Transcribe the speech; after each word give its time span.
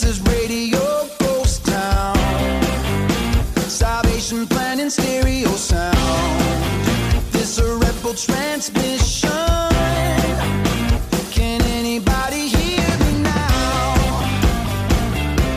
This 0.00 0.18
is 0.18 0.26
Radio 0.32 0.80
Ghost 1.18 1.66
Town. 1.66 2.16
Salvation 3.68 4.46
plan 4.46 4.80
in 4.80 4.88
stereo 4.88 5.50
sound. 5.50 5.94
This 7.30 7.58
a 7.58 8.16
transmission. 8.16 9.30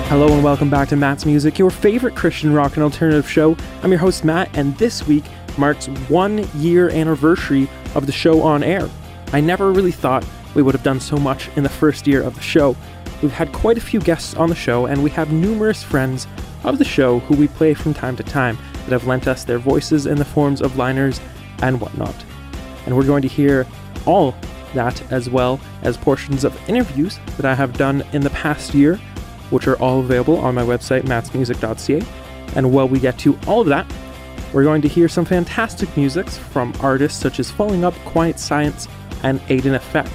Hello 0.10 0.28
and 0.34 0.44
welcome 0.44 0.70
back 0.70 0.90
to 0.90 0.98
Matt's 0.98 1.26
Music, 1.26 1.58
your 1.58 1.72
favorite 1.72 2.14
Christian 2.14 2.52
rock 2.52 2.74
and 2.74 2.84
alternative 2.84 3.30
show. 3.30 3.56
I'm 3.82 3.92
your 3.92 4.00
host 4.00 4.26
Matt, 4.26 4.50
and 4.58 4.78
this 4.78 5.08
week 5.08 5.24
marks 5.58 5.88
one 6.10 6.46
year 6.56 6.90
anniversary 6.90 7.70
of 7.96 8.08
the 8.08 8.12
show 8.12 8.42
on 8.42 8.62
air. 8.62 8.90
I 9.32 9.40
never 9.40 9.72
really 9.72 9.94
thought 9.94 10.26
we 10.54 10.62
would 10.62 10.76
have 10.76 10.84
done 10.84 11.00
so 11.00 11.16
much 11.16 11.50
in 11.56 11.64
the 11.64 11.70
first 11.70 12.08
year 12.08 12.22
of 12.22 12.36
the 12.36 12.42
show. 12.42 12.76
We've 13.24 13.32
had 13.32 13.54
quite 13.54 13.78
a 13.78 13.82
few 13.82 14.02
guests 14.02 14.36
on 14.36 14.50
the 14.50 14.56
show, 14.56 14.86
and 14.86 15.02
we 15.02 15.10
have 15.12 15.32
numerous 15.32 15.82
friends 15.82 16.28
of 16.66 16.78
the 16.78 16.84
show 16.84 17.20
who 17.20 17.36
we 17.38 17.48
play 17.48 17.74
from 17.74 17.94
time 17.94 18.18
to 18.18 18.24
time 18.24 18.58
that 18.84 18.92
have 18.92 19.08
lent 19.08 19.30
us 19.30 19.46
their 19.46 19.60
voices 19.60 20.06
in 20.06 20.18
the 20.18 20.26
forms 20.26 20.62
of 20.62 20.76
liners 20.76 21.22
and 21.62 21.80
whatnot. 21.80 22.14
And 22.86 22.98
we're 22.98 23.06
going 23.06 23.22
to 23.22 23.30
hear 23.30 23.66
all 24.06 24.36
that 24.74 25.02
as 25.10 25.30
well 25.30 25.62
as 25.84 25.96
portions 25.96 26.44
of 26.44 26.70
interviews 26.70 27.18
that 27.38 27.46
I 27.46 27.56
have 27.56 27.78
done 27.78 28.04
in 28.12 28.24
the 28.24 28.30
past 28.32 28.74
year, 28.74 28.98
which 29.52 29.70
are 29.70 29.78
all 29.78 30.02
available 30.02 30.38
on 30.40 30.54
my 30.54 30.64
website, 30.64 31.04
mattsmusic.ca. 31.04 32.06
And 32.58 32.74
while 32.74 32.90
we 32.90 33.00
get 33.00 33.18
to 33.20 33.40
all 33.48 33.62
of 33.62 33.68
that, 33.68 33.90
we're 34.52 34.66
going 34.66 34.82
to 34.82 34.90
hear 34.90 35.08
some 35.08 35.24
fantastic 35.24 35.96
musics 35.96 36.38
from 36.38 36.74
artists 36.82 37.22
such 37.22 37.40
as 37.40 37.50
Falling 37.50 37.86
Up, 37.86 37.94
Quiet 38.04 38.38
Science, 38.38 38.90
and 39.24 39.40
Aiden 39.44 39.76
Effect. 39.76 40.12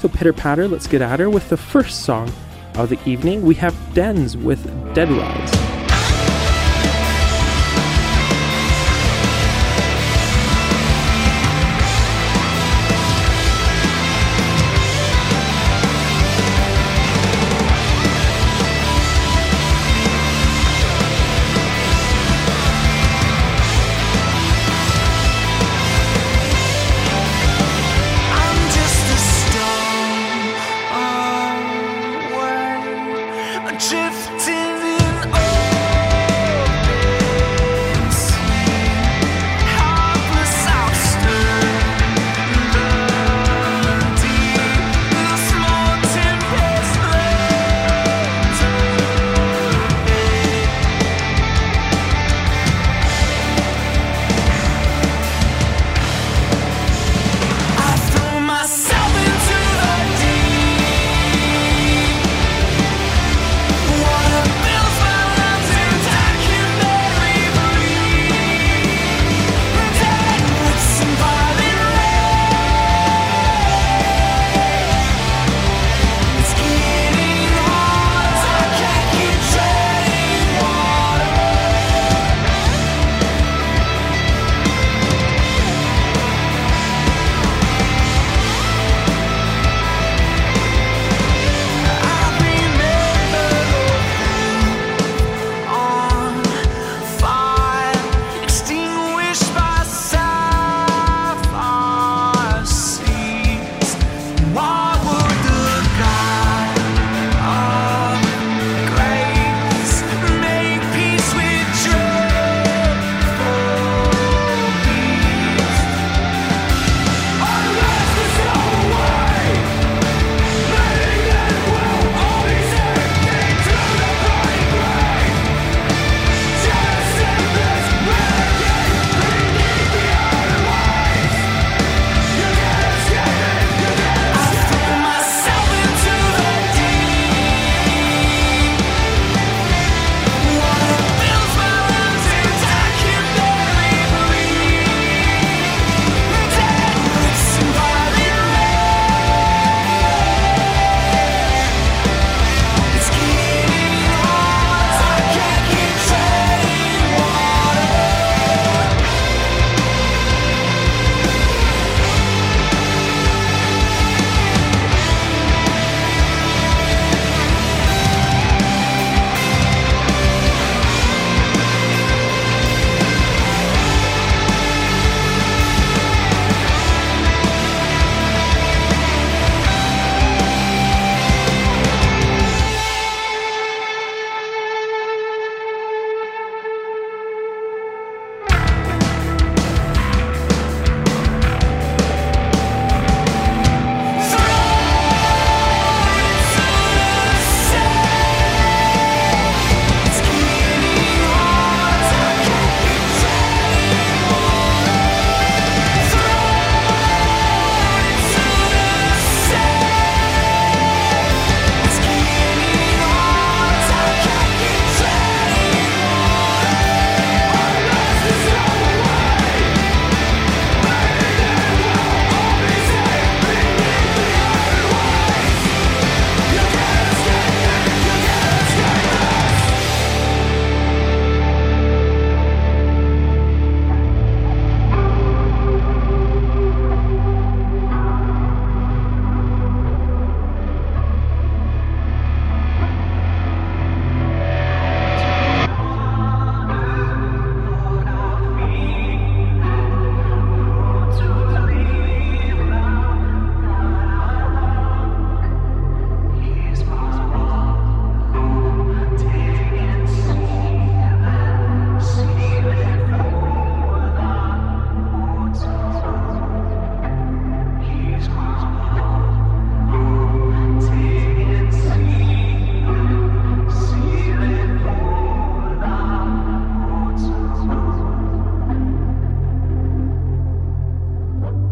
So 0.00 0.10
pitter 0.10 0.34
patter, 0.34 0.68
let's 0.68 0.86
get 0.86 1.00
at 1.00 1.20
her 1.20 1.30
with 1.30 1.48
the 1.48 1.56
first 1.56 2.02
song 2.02 2.30
of 2.74 2.88
the 2.88 2.98
evening. 3.08 3.42
We 3.42 3.54
have 3.56 3.74
Dens 3.94 4.36
with 4.36 4.64
Dead 4.94 5.10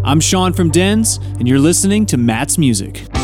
I'm 0.09 0.21
Sean 0.21 0.55
from 0.55 0.71
Dens, 0.71 1.19
and 1.39 1.47
you're 1.47 1.59
listening 1.59 2.07
to 2.07 2.17
Matt's 2.17 2.57
Music. 2.57 3.18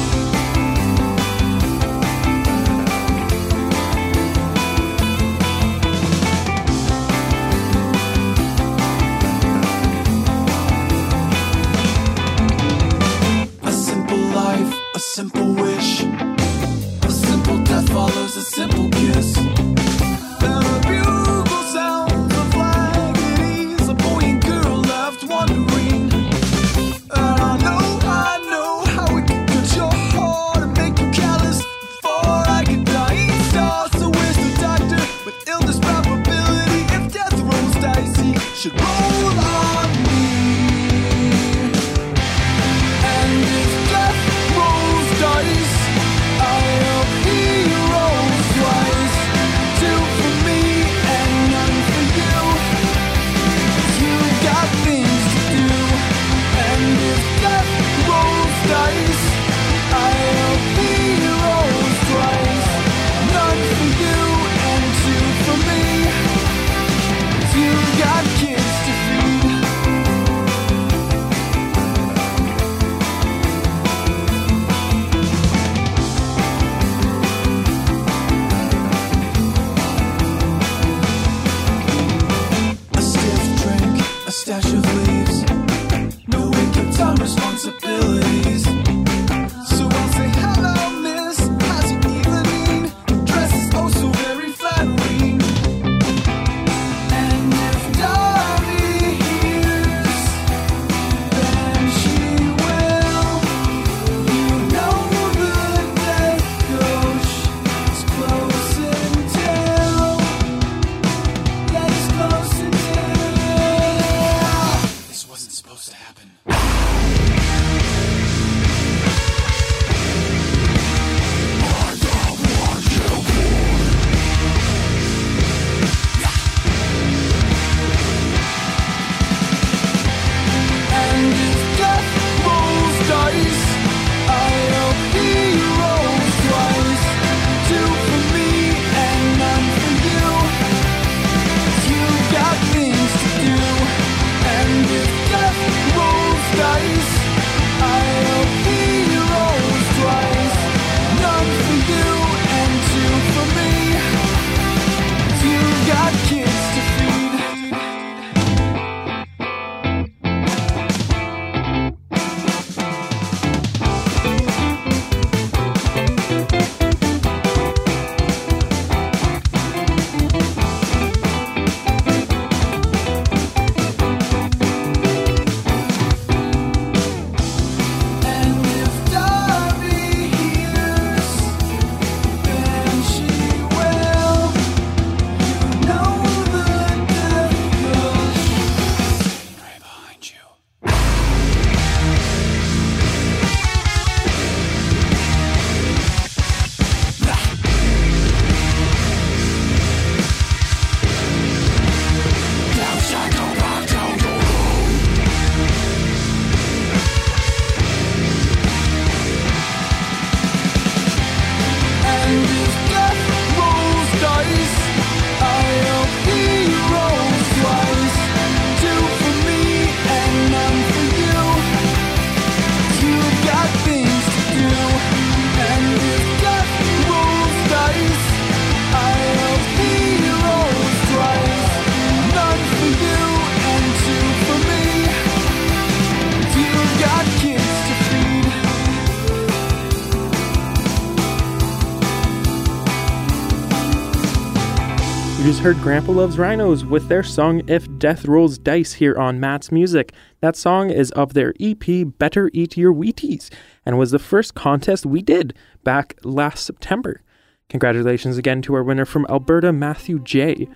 heard 245.65 245.81
Grandpa 245.81 246.13
Loves 246.13 246.37
Rhinos 246.37 246.85
with 246.85 247.09
their 247.09 247.23
song 247.23 247.63
If 247.69 247.89
Death 247.99 248.27
Rolls 248.27 248.59
Dice 248.59 248.93
here 248.93 249.17
on 249.17 249.41
Matt's 249.41 249.73
Music. 249.73 250.13
That 250.43 250.57
song 250.57 250.91
is 250.91 251.11
of 251.13 251.33
their 251.33 251.55
EP 251.59 252.05
Better 252.19 252.51
Eat 252.53 252.77
Your 252.77 252.93
Wheaties 252.93 253.49
and 253.87 253.97
was 253.97 254.11
the 254.11 254.19
first 254.19 254.55
contest 254.55 255.07
we 255.07 255.23
did 255.23 255.55
back 255.83 256.19
last 256.23 256.67
September. 256.67 257.23
Congratulations 257.71 258.37
again 258.37 258.61
to 258.61 258.75
our 258.75 258.83
winner 258.83 259.07
from 259.07 259.25
Alberta, 259.31 259.73
Matthew 259.73 260.19
J. 260.19 260.69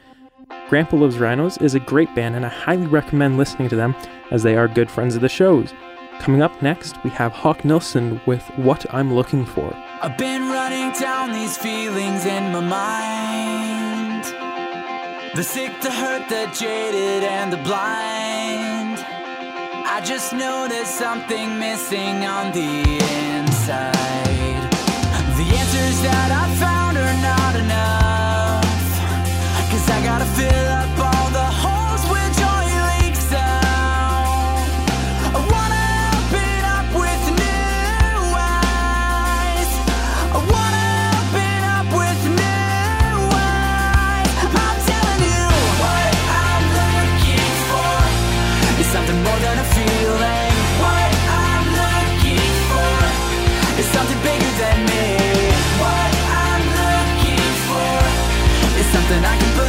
Grandpa 0.71 0.97
Loves 0.97 1.18
Rhinos 1.18 1.59
is 1.59 1.75
a 1.75 1.80
great 1.80 2.14
band 2.14 2.35
and 2.35 2.47
I 2.47 2.49
highly 2.49 2.87
recommend 2.87 3.37
listening 3.37 3.68
to 3.68 3.76
them 3.76 3.95
as 4.30 4.42
they 4.42 4.57
are 4.57 4.68
good 4.68 4.90
friends 4.90 5.14
of 5.14 5.21
the 5.21 5.28
shows. 5.28 5.75
Coming 6.18 6.40
up 6.40 6.62
next, 6.62 6.97
we 7.04 7.11
have 7.11 7.33
Hawk 7.33 7.62
Nelson 7.62 8.23
with 8.25 8.42
What 8.57 8.87
I'm 8.95 9.12
Looking 9.12 9.45
For. 9.45 9.71
I've 10.00 10.16
been 10.16 10.49
running 10.49 10.99
down 10.99 11.33
these 11.33 11.59
feelings 11.59 12.25
in 12.25 12.52
my 12.52 12.61
mind. 12.61 13.88
The 15.38 15.45
sick, 15.45 15.80
the 15.83 15.92
hurt, 15.92 16.28
the 16.28 16.50
jaded, 16.52 17.23
and 17.23 17.52
the 17.52 17.59
blind. 17.59 18.99
I 19.87 20.02
just 20.04 20.33
know 20.33 20.66
there's 20.68 20.88
something 20.88 21.61
missing 21.61 22.26
on 22.26 22.50
the 22.50 22.83
inside. 23.38 24.66
The 25.38 25.47
answers 25.61 26.02
that 26.02 26.30
I 26.42 26.45
found 26.59 26.99
are 26.99 27.18
not 27.23 27.54
enough. 27.54 28.66
Cause 29.71 29.88
I 29.88 30.02
gotta 30.02 30.26
fill 30.35 30.66
up 30.80 31.14
all 31.14 31.17
something 59.08 59.24
I 59.24 59.38
can 59.38 59.58
put 59.58 59.67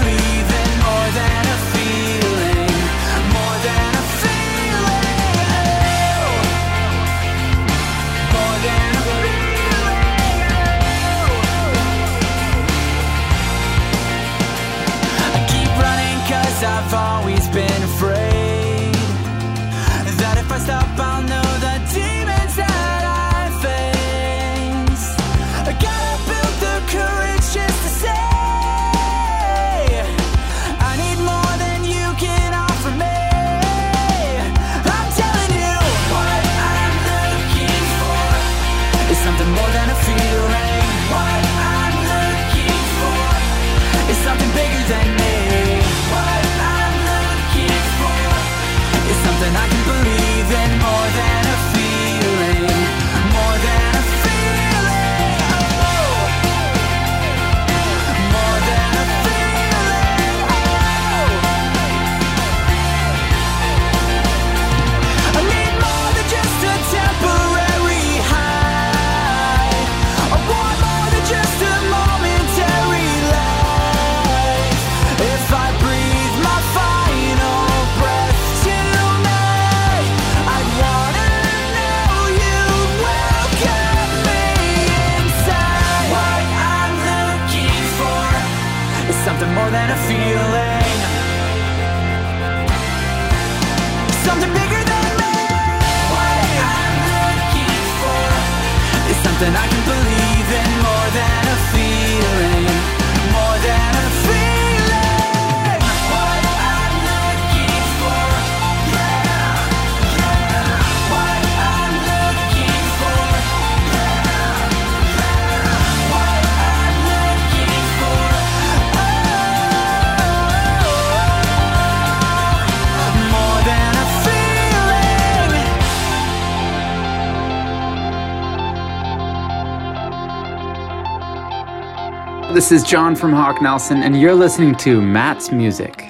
This 132.70 132.84
is 132.84 132.88
John 132.88 133.16
from 133.16 133.34
Hawk 133.34 133.64
Nelson, 133.64 134.04
and 134.04 134.22
you're 134.22 134.36
listening 134.36 134.76
to 134.76 135.02
Matt's 135.02 135.52
Music. 135.52 136.06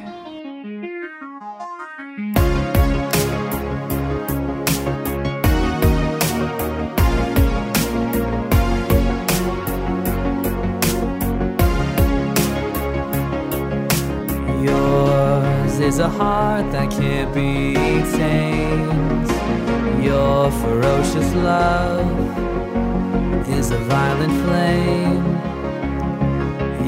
Yours 14.62 15.80
is 15.80 16.00
a 16.00 16.10
heart 16.10 16.70
that 16.74 16.92
can't 16.92 17.34
be 17.34 17.74
tamed. 18.18 19.32
Your 20.04 20.52
ferocious 20.52 21.34
love 21.36 22.06
is 23.48 23.72
a 23.72 23.78
violent 23.78 24.34
flame. 24.46 25.29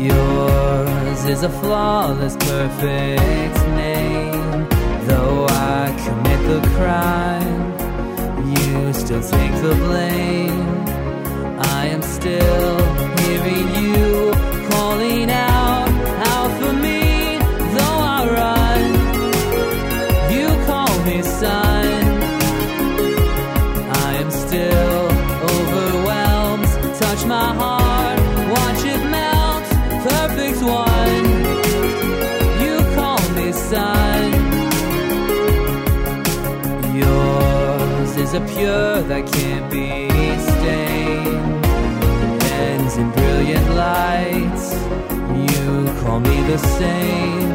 Yours 0.01 1.25
is 1.25 1.43
a 1.43 1.49
flawless, 1.49 2.35
perfect 2.35 3.57
name. 3.81 4.67
Though 5.07 5.45
I 5.47 5.93
commit 6.05 6.41
the 6.51 6.61
crime, 6.75 7.63
you 8.51 8.93
still 8.93 9.21
take 9.21 9.53
the 9.61 9.75
blame. 9.85 10.69
I 11.77 11.85
am 11.85 12.01
still 12.01 12.77
hearing 13.19 13.67
you 13.83 14.31
calling 14.71 15.29
out, 15.29 15.50
is 38.33 38.37
a 38.37 38.55
pure 38.55 39.01
that 39.01 39.25
can't 39.33 39.69
be 39.69 39.87
stained. 40.51 41.65
Ends 42.43 42.97
in 42.97 43.11
brilliant 43.11 43.69
lights. 43.75 44.73
You 45.53 45.85
call 46.01 46.19
me 46.19 46.37
the 46.51 46.57
same. 46.79 47.49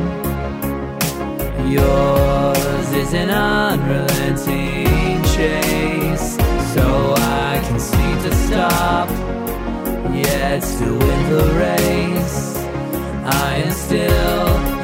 Yours 1.71 2.93
is 2.93 3.15
an 3.15 3.31
unrelenting 3.31 5.23
chase. 5.35 6.37
So 6.75 7.15
I 7.17 7.61
can 7.67 7.79
see 7.79 8.13
to 8.25 8.35
stop, 8.47 9.09
yet 10.15 10.63
still 10.63 10.99
win 10.99 11.31
the 11.31 11.45
race. 11.65 12.57
I 13.25 13.63
am 13.65 13.73
still 13.73 14.76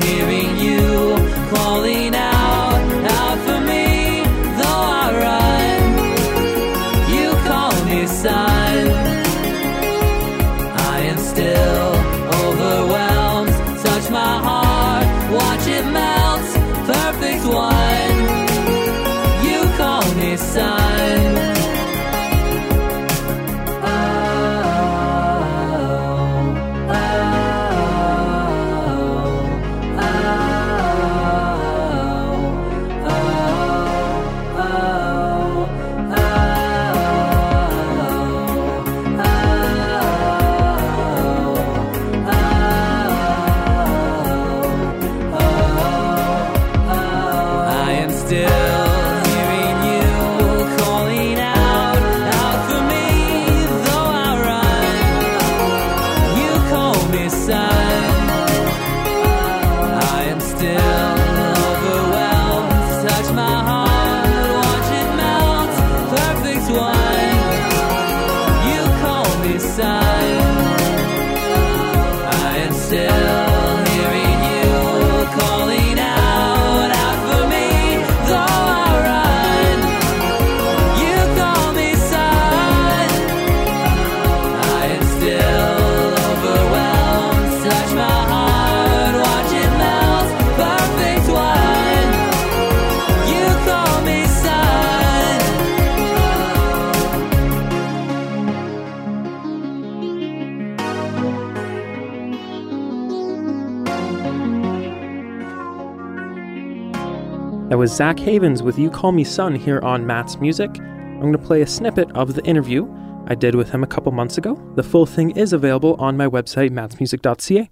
That 107.73 107.79
was 107.79 107.91
Zach 107.91 108.19
Havens 108.19 108.63
with 108.63 108.79
You 108.79 108.91
Call 108.91 109.13
Me 109.13 109.25
Son 109.25 109.55
here 109.55 109.81
on 109.81 110.07
Matt's 110.07 110.37
Music. 110.37 110.69
I'm 110.79 111.21
going 111.21 111.33
to 111.33 111.39
play 111.39 111.63
a 111.63 111.67
snippet 111.67 112.13
of 112.13 112.35
the 112.35 112.45
interview 112.45 112.87
I 113.29 113.35
did 113.35 113.55
with 113.55 113.71
him 113.71 113.83
a 113.83 113.87
couple 113.87 114.13
months 114.13 114.37
ago. 114.37 114.63
The 114.75 114.83
full 114.83 115.07
thing 115.07 115.31
is 115.31 115.55
available 115.55 115.95
on 115.95 116.15
my 116.19 116.27
website, 116.27 116.69
mattsmusic.ca. 116.69 117.71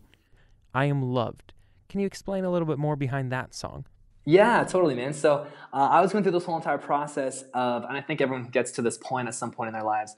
I 0.73 0.85
Am 0.87 1.03
Loved. 1.03 1.53
Can 1.91 2.01
you 2.01 2.07
explain 2.07 2.45
a 2.45 2.51
little 2.51 2.65
bit 2.65 2.79
more 2.79 2.97
behind 2.97 3.31
that 3.31 3.55
song? 3.55 3.85
Yeah, 4.25 4.65
totally, 4.65 4.95
man. 4.95 5.13
So 5.13 5.47
uh, 5.71 5.77
I 5.77 6.01
was 6.01 6.13
going 6.13 6.25
through 6.25 6.33
this 6.33 6.47
whole 6.47 6.57
entire 6.57 6.79
process 6.79 7.45
of, 7.53 7.85
and 7.85 7.95
I 7.95 8.01
think 8.01 8.23
everyone 8.23 8.47
gets 8.47 8.71
to 8.71 8.81
this 8.81 8.97
point 8.97 9.29
at 9.29 9.35
some 9.35 9.51
point 9.51 9.69
in 9.69 9.75
their 9.75 9.85
lives, 9.85 10.17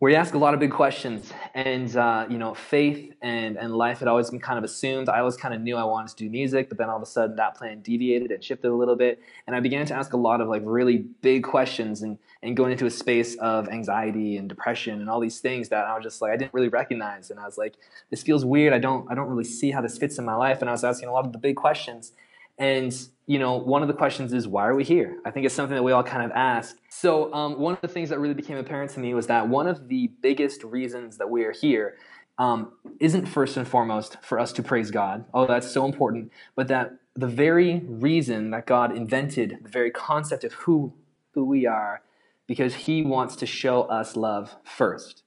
where 0.00 0.10
you 0.10 0.16
ask 0.16 0.32
a 0.32 0.38
lot 0.38 0.54
of 0.54 0.60
big 0.60 0.70
questions, 0.70 1.30
and 1.52 1.94
uh, 1.94 2.24
you 2.30 2.38
know, 2.38 2.54
faith 2.54 3.12
and 3.20 3.58
and 3.58 3.76
life 3.76 3.98
had 3.98 4.08
always 4.08 4.30
been 4.30 4.40
kind 4.40 4.56
of 4.56 4.64
assumed. 4.64 5.10
I 5.10 5.18
always 5.20 5.36
kind 5.36 5.52
of 5.52 5.60
knew 5.60 5.76
I 5.76 5.84
wanted 5.84 6.16
to 6.16 6.16
do 6.16 6.30
music, 6.30 6.70
but 6.70 6.78
then 6.78 6.88
all 6.88 6.96
of 6.96 7.02
a 7.02 7.06
sudden 7.06 7.36
that 7.36 7.54
plan 7.54 7.82
deviated 7.82 8.30
and 8.30 8.42
shifted 8.42 8.70
a 8.70 8.74
little 8.74 8.96
bit, 8.96 9.20
and 9.46 9.54
I 9.54 9.60
began 9.60 9.84
to 9.86 9.94
ask 9.94 10.14
a 10.14 10.16
lot 10.16 10.40
of 10.40 10.48
like 10.48 10.62
really 10.64 11.04
big 11.20 11.44
questions 11.44 12.00
and 12.00 12.18
and 12.42 12.56
going 12.56 12.72
into 12.72 12.86
a 12.86 12.90
space 12.90 13.36
of 13.36 13.68
anxiety 13.68 14.38
and 14.38 14.48
depression 14.48 15.02
and 15.02 15.10
all 15.10 15.20
these 15.20 15.40
things 15.40 15.68
that 15.68 15.84
I 15.84 15.94
was 15.94 16.02
just 16.02 16.22
like 16.22 16.32
I 16.32 16.36
didn't 16.38 16.54
really 16.54 16.68
recognize, 16.68 17.30
and 17.30 17.38
I 17.38 17.44
was 17.44 17.58
like, 17.58 17.74
this 18.08 18.22
feels 18.22 18.42
weird. 18.42 18.72
I 18.72 18.78
don't 18.78 19.06
I 19.10 19.14
don't 19.14 19.28
really 19.28 19.44
see 19.44 19.70
how 19.70 19.82
this 19.82 19.98
fits 19.98 20.18
in 20.18 20.24
my 20.24 20.34
life, 20.34 20.62
and 20.62 20.70
I 20.70 20.72
was 20.72 20.82
asking 20.82 21.10
a 21.10 21.12
lot 21.12 21.26
of 21.26 21.32
the 21.32 21.38
big 21.38 21.56
questions. 21.56 22.12
And 22.56 22.94
you 23.26 23.38
know, 23.38 23.58
one 23.58 23.82
of 23.82 23.88
the 23.88 23.94
questions 23.94 24.32
is 24.32 24.48
why 24.48 24.66
are 24.66 24.74
we 24.74 24.84
here? 24.84 25.18
I 25.26 25.30
think 25.30 25.44
it's 25.44 25.54
something 25.54 25.76
that 25.76 25.82
we 25.82 25.92
all 25.92 26.02
kind 26.02 26.24
of 26.24 26.30
ask. 26.30 26.78
So 27.00 27.32
um, 27.32 27.58
one 27.58 27.72
of 27.72 27.80
the 27.80 27.88
things 27.88 28.10
that 28.10 28.18
really 28.18 28.34
became 28.34 28.58
apparent 28.58 28.90
to 28.90 29.00
me 29.00 29.14
was 29.14 29.26
that 29.28 29.48
one 29.48 29.66
of 29.66 29.88
the 29.88 30.08
biggest 30.20 30.62
reasons 30.62 31.16
that 31.16 31.30
we 31.30 31.44
are 31.44 31.50
here 31.50 31.96
um, 32.36 32.72
isn't 33.00 33.24
first 33.24 33.56
and 33.56 33.66
foremost 33.66 34.18
for 34.22 34.38
us 34.38 34.52
to 34.52 34.62
praise 34.62 34.90
God. 34.90 35.24
Oh, 35.32 35.46
that's 35.46 35.70
so 35.70 35.86
important. 35.86 36.30
But 36.54 36.68
that 36.68 36.98
the 37.16 37.26
very 37.26 37.78
reason 37.88 38.50
that 38.50 38.66
God 38.66 38.94
invented 38.94 39.60
the 39.62 39.70
very 39.70 39.90
concept 39.90 40.44
of 40.44 40.52
who 40.52 40.92
who 41.32 41.46
we 41.46 41.64
are, 41.66 42.02
because 42.46 42.74
He 42.74 43.02
wants 43.02 43.34
to 43.36 43.46
show 43.46 43.84
us 43.84 44.14
love 44.14 44.56
first. 44.62 45.22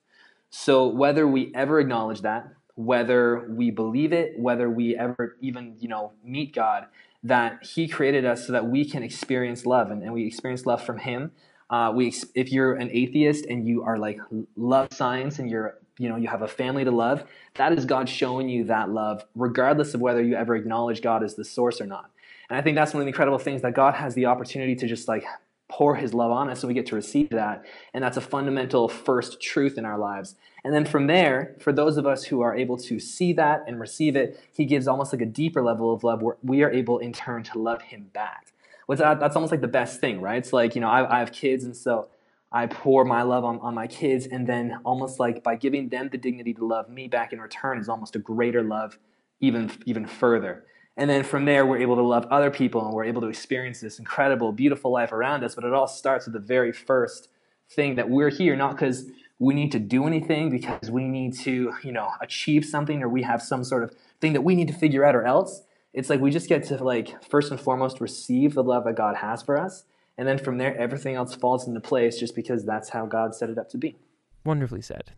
So 0.52 0.86
whether 0.86 1.28
we 1.28 1.52
ever 1.56 1.80
acknowledge 1.80 2.22
that, 2.22 2.54
whether 2.76 3.48
we 3.50 3.72
believe 3.72 4.14
it, 4.14 4.38
whether 4.38 4.70
we 4.70 4.96
ever 4.96 5.38
even 5.42 5.76
you 5.80 5.88
know 5.88 6.12
meet 6.24 6.54
God, 6.54 6.86
that 7.24 7.66
He 7.66 7.88
created 7.88 8.26
us 8.26 8.46
so 8.46 8.54
that 8.54 8.68
we 8.68 8.86
can 8.86 9.02
experience 9.02 9.66
love, 9.66 9.90
and, 9.90 10.04
and 10.04 10.14
we 10.14 10.28
experience 10.28 10.68
love 10.68 10.84
from 10.84 11.00
Him. 11.00 11.32
Uh, 11.74 11.92
we, 11.92 12.14
if 12.36 12.52
you're 12.52 12.76
an 12.76 12.88
atheist 12.92 13.48
and 13.48 13.68
you 13.68 13.82
are 13.82 13.98
like 13.98 14.20
love 14.56 14.88
science 14.94 15.40
and 15.40 15.50
you're 15.50 15.80
you 15.98 16.08
know 16.08 16.18
you 16.18 16.28
have 16.28 16.44
a 16.44 16.48
family 16.48 16.84
to 16.84 16.92
love 16.92 17.24
that 17.56 17.72
is 17.74 17.84
god 17.84 18.08
showing 18.08 18.48
you 18.48 18.64
that 18.66 18.92
love 18.92 19.26
regardless 19.34 19.96
of 19.96 20.00
whether 20.00 20.22
you 20.22 20.36
ever 20.36 20.56
acknowledge 20.56 21.02
god 21.02 21.24
as 21.24 21.34
the 21.34 21.44
source 21.44 21.82
or 21.82 21.88
not. 21.88 22.12
And 22.48 22.60
i 22.60 22.62
think 22.62 22.76
that's 22.76 22.94
one 22.94 23.02
of 23.02 23.06
the 23.06 23.10
incredible 23.10 23.40
things 23.40 23.64
that 23.64 23.74
god 23.74 23.96
has 23.96 24.14
the 24.14 24.28
opportunity 24.28 24.76
to 24.76 24.88
just 24.88 25.08
like 25.08 25.26
pour 25.68 25.96
his 25.96 26.14
love 26.14 26.30
on 26.30 26.48
us 26.48 26.60
so 26.60 26.68
we 26.68 26.76
get 26.76 26.86
to 26.86 26.96
receive 26.96 27.32
that 27.32 27.66
and 27.92 28.04
that's 28.04 28.18
a 28.18 28.22
fundamental 28.22 28.88
first 28.88 29.42
truth 29.42 29.76
in 29.80 29.84
our 29.84 29.98
lives. 29.98 30.36
And 30.64 30.76
then 30.76 30.86
from 30.86 31.08
there 31.08 31.56
for 31.60 31.74
those 31.74 31.98
of 31.98 32.06
us 32.06 32.26
who 32.26 32.42
are 32.42 32.56
able 32.56 32.78
to 32.78 33.00
see 33.00 33.34
that 33.34 33.64
and 33.66 33.80
receive 33.80 34.16
it 34.16 34.40
he 34.56 34.66
gives 34.66 34.88
almost 34.88 35.12
like 35.12 35.24
a 35.24 35.26
deeper 35.26 35.64
level 35.64 35.92
of 35.92 36.04
love 36.04 36.22
where 36.22 36.38
we 36.44 36.62
are 36.62 36.72
able 36.72 37.00
in 37.00 37.14
turn 37.14 37.42
to 37.42 37.58
love 37.58 37.82
him 37.82 38.12
back 38.14 38.53
Which 38.86 39.00
uh, 39.00 39.16
that's 39.16 39.36
almost 39.36 39.52
like 39.52 39.62
the 39.62 39.68
best 39.68 40.00
thing 40.02 40.22
right 40.22 40.38
it's 40.38 40.54
like 40.54 40.76
you 40.76 40.82
know 40.82 40.90
I, 40.90 41.18
I 41.18 41.20
have 41.20 41.32
kids 41.32 41.64
and 41.64 41.76
so 41.76 42.10
I 42.54 42.68
pour 42.68 43.04
my 43.04 43.24
love 43.24 43.44
on, 43.44 43.60
on 43.60 43.74
my 43.74 43.88
kids, 43.88 44.28
and 44.28 44.46
then 44.46 44.78
almost 44.86 45.20
like 45.20 45.44
by 45.44 45.56
giving 45.56 45.90
them 45.90 46.10
the 46.12 46.20
dignity 46.20 46.54
to 46.54 46.66
love 46.66 46.88
me 46.88 47.08
back 47.08 47.34
in 47.34 47.42
return 47.42 47.80
is 47.80 47.90
almost 47.90 48.16
a 48.16 48.20
greater 48.20 48.62
love, 48.62 49.00
even 49.42 49.72
even 49.86 50.06
further. 50.06 50.64
And 50.96 51.10
then 51.10 51.24
from 51.24 51.46
there, 51.46 51.66
we're 51.66 51.80
able 51.80 51.96
to 51.96 52.04
love 52.04 52.28
other 52.30 52.52
people, 52.52 52.86
and 52.86 52.94
we're 52.94 53.06
able 53.06 53.22
to 53.22 53.28
experience 53.28 53.82
this 53.82 53.98
incredible, 53.98 54.52
beautiful 54.52 54.92
life 54.92 55.12
around 55.12 55.44
us. 55.44 55.56
But 55.56 55.64
it 55.64 55.74
all 55.74 55.88
starts 55.88 56.28
with 56.28 56.34
the 56.34 56.40
very 56.40 56.72
first 56.72 57.30
thing 57.72 57.96
that 57.96 58.12
we're 58.12 58.30
here, 58.30 58.56
not 58.56 58.74
because 58.74 59.06
we 59.40 59.56
need 59.56 59.72
to 59.72 59.80
do 59.80 60.06
anything, 60.06 60.52
because 60.52 60.92
we 60.92 61.06
need 61.06 61.36
to, 61.40 61.74
you 61.84 61.92
know, 61.92 62.12
achieve 62.22 62.66
something, 62.66 63.02
or 63.02 63.10
we 63.10 63.24
have 63.24 63.42
some 63.42 63.64
sort 63.64 63.84
of 63.84 63.96
thing 64.22 64.34
that 64.34 64.42
we 64.42 64.54
need 64.54 64.68
to 64.68 64.76
figure 64.76 65.04
out, 65.04 65.16
or 65.16 65.24
else. 65.24 65.64
It's 65.94 66.10
like 66.10 66.20
we 66.20 66.32
just 66.32 66.50
get 66.50 66.64
to 66.66 66.84
like 66.84 67.24
first 67.24 67.52
and 67.52 67.60
foremost 67.60 68.02
receive 68.02 68.56
the 68.56 68.64
love 68.64 68.86
that 68.86 68.96
God 68.96 69.18
has 69.18 69.44
for 69.44 69.58
us, 69.58 69.84
and 70.18 70.28
then 70.28 70.38
from 70.38 70.58
there, 70.58 70.78
everything 70.78 71.16
else 71.16 71.36
falls 71.36 71.68
into 71.68 71.80
place 71.80 72.20
just 72.20 72.36
because 72.36 72.66
that's 72.66 72.90
how 72.90 73.06
God 73.06 73.36
set 73.36 73.50
it 73.50 73.58
up 73.58 73.70
to 73.70 73.78
be. 73.78 73.98
Wonderfully 74.44 74.82
said. 74.82 75.12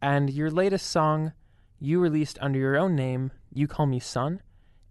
And 0.00 0.30
your 0.30 0.50
latest 0.50 0.88
song, 0.88 1.32
you 1.78 2.00
released 2.00 2.38
under 2.40 2.58
your 2.58 2.76
own 2.76 2.94
name, 2.94 3.32
You 3.52 3.66
Call 3.66 3.86
Me 3.86 4.00
Son. 4.00 4.40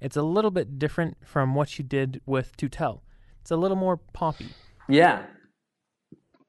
It's 0.01 0.15
a 0.15 0.21
little 0.21 0.51
bit 0.51 0.77
different 0.77 1.17
from 1.25 1.55
what 1.55 1.77
you 1.77 1.83
did 1.83 2.21
with 2.25 2.55
To 2.57 2.69
Tell. 2.69 3.03
It's 3.41 3.51
a 3.51 3.57
little 3.57 3.77
more 3.77 3.97
poppy. 3.97 4.49
Yeah. 4.87 5.23